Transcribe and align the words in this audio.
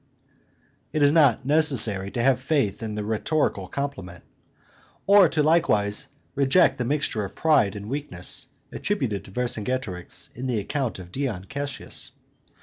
It 0.93 1.03
is 1.03 1.11
not 1.11 1.45
necessary 1.45 2.09
to 2.09 2.23
have 2.23 2.41
faith 2.41 2.81
in 2.81 2.95
the 2.95 3.03
rhetorical 3.05 3.67
compliment, 3.67 4.23
or 5.05 5.29
to 5.29 5.43
likewise 5.43 6.07
reject 6.33 6.79
the 6.79 6.85
mixture 6.85 7.23
of 7.23 7.35
pride 7.35 7.75
and 7.75 7.87
weakness 7.87 8.47
attributed 8.71 9.23
to 9.25 9.31
Vercingetorix 9.31 10.31
in 10.33 10.47
the 10.47 10.57
account 10.57 10.97
of 10.97 11.11
Dion 11.11 11.43
Cassius. 11.45 12.13